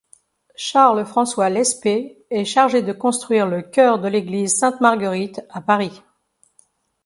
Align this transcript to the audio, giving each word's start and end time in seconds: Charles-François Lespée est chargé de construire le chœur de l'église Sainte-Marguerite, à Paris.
Charles-François 0.55 1.51
Lespée 1.51 2.25
est 2.31 2.43
chargé 2.43 2.81
de 2.81 2.91
construire 2.91 3.45
le 3.45 3.61
chœur 3.61 3.99
de 3.99 4.07
l'église 4.07 4.55
Sainte-Marguerite, 4.55 5.43
à 5.51 5.61
Paris. 5.61 6.01